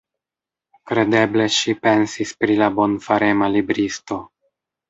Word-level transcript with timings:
Kredeble 0.91 1.45
ŝi 1.57 1.75
pensis 1.83 2.33
pri 2.41 2.57
la 2.63 2.71
bonfarema 2.81 3.55
libristo. 3.59 4.19